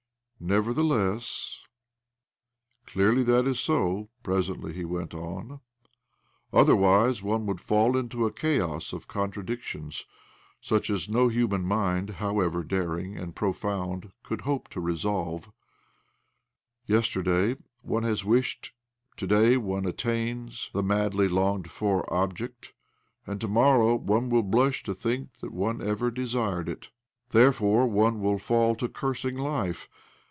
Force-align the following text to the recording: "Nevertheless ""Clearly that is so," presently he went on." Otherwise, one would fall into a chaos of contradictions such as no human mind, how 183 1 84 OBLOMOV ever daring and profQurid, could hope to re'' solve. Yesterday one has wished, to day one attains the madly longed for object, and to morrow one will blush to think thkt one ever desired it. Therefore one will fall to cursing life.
"Nevertheless 0.51 1.63
""Clearly 2.87 3.21
that 3.25 3.45
is 3.45 3.59
so," 3.59 4.09
presently 4.23 4.73
he 4.73 4.83
went 4.83 5.13
on." 5.13 5.59
Otherwise, 6.51 7.21
one 7.21 7.45
would 7.45 7.61
fall 7.61 7.95
into 7.95 8.25
a 8.25 8.31
chaos 8.31 8.91
of 8.91 9.07
contradictions 9.07 10.07
such 10.59 10.89
as 10.89 11.07
no 11.07 11.27
human 11.27 11.63
mind, 11.63 12.09
how 12.15 12.33
183 12.33 12.79
1 12.81 12.87
84 12.87 12.87
OBLOMOV 12.87 12.87
ever 12.87 12.87
daring 12.87 13.17
and 13.19 13.35
profQurid, 13.35 14.11
could 14.23 14.41
hope 14.41 14.67
to 14.69 14.79
re'' 14.79 14.97
solve. 14.97 15.51
Yesterday 16.87 17.55
one 17.83 18.01
has 18.01 18.25
wished, 18.25 18.73
to 19.17 19.27
day 19.27 19.57
one 19.57 19.85
attains 19.85 20.71
the 20.73 20.81
madly 20.81 21.27
longed 21.27 21.69
for 21.69 22.11
object, 22.11 22.73
and 23.27 23.39
to 23.41 23.47
morrow 23.47 23.93
one 23.95 24.27
will 24.31 24.41
blush 24.41 24.81
to 24.81 24.95
think 24.95 25.37
thkt 25.37 25.51
one 25.51 25.83
ever 25.83 26.09
desired 26.09 26.67
it. 26.67 26.89
Therefore 27.29 27.85
one 27.85 28.19
will 28.21 28.39
fall 28.39 28.75
to 28.77 28.89
cursing 28.89 29.37
life. 29.37 29.87